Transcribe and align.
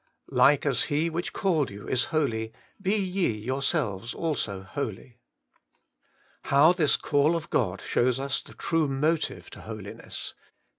'Like 0.31 0.65
as 0.65 0.85
He 0.85 1.11
which 1.11 1.31
called 1.31 1.69
you 1.69 1.87
is 1.87 2.05
holy, 2.05 2.51
be 2.81 2.95
ye 2.95 3.27
yourselves 3.33 4.15
also 4.15 4.63
holy/ 4.63 5.19
How 6.45 6.73
this 6.73 6.97
call 6.97 7.35
of 7.35 7.51
God 7.51 7.81
shows 7.81 8.19
us 8.19 8.41
the 8.41 8.55
true 8.55 8.87
motive 8.87 9.51
to 9.51 9.61
Holiness. 9.61 10.33